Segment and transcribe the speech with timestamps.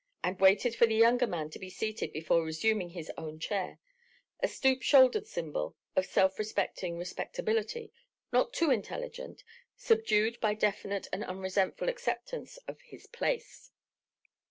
[0.23, 3.77] —and waited for the younger man to be seated before resuming his own chair:
[4.39, 7.93] a stoop shouldered symbol of self respecting respectability,
[8.31, 9.43] not too intelligent,
[9.75, 13.69] subdued by definite and unresentful acceptance of "his place."